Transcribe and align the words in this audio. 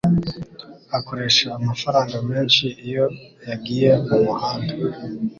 Akoresha 0.97 1.47
amafaranga 1.59 2.15
menshi 2.29 2.65
iyo 2.87 3.05
yagiye 3.47 3.89
mumahanga. 4.07 4.73